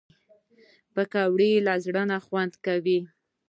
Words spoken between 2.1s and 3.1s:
نه خوند کوي